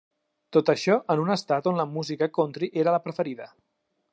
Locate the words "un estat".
1.25-1.69